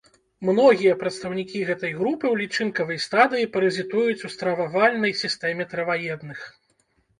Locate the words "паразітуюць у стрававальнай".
3.59-5.17